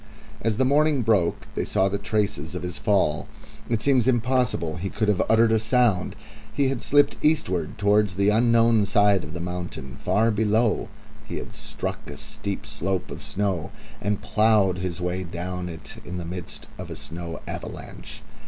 As 0.41 0.57
the 0.57 0.65
morning 0.65 1.03
broke 1.03 1.45
they 1.53 1.63
saw 1.63 1.87
the 1.87 1.99
traces 1.99 2.55
of 2.55 2.63
his 2.63 2.79
fall. 2.79 3.27
It 3.69 3.83
seems 3.83 4.07
impossible 4.07 4.77
he 4.77 4.89
could 4.89 5.07
have 5.07 5.21
uttered 5.29 5.51
a 5.51 5.59
sound. 5.59 6.15
He 6.51 6.69
had 6.69 6.81
slipped 6.81 7.17
eastward 7.21 7.77
towards 7.77 8.15
the 8.15 8.29
unknown 8.29 8.87
side 8.87 9.23
of 9.23 9.35
the 9.35 9.39
mountain; 9.39 9.95
far 9.97 10.31
below 10.31 10.89
he 11.25 11.37
had 11.37 11.53
struck 11.53 12.09
a 12.09 12.17
steep 12.17 12.65
slope 12.65 13.11
of 13.11 13.21
snow, 13.21 13.69
and 14.01 14.23
ploughed 14.23 14.79
his 14.79 14.99
way 14.99 15.23
down 15.23 15.69
it 15.69 15.97
in 16.03 16.17
the 16.17 16.25
midst 16.25 16.65
of 16.79 16.89
a 16.89 16.95
snow 16.95 17.39
avalanche. 17.47 18.23